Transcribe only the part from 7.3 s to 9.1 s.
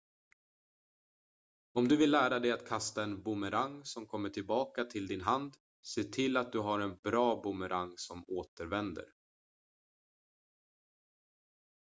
boomerang som återvänder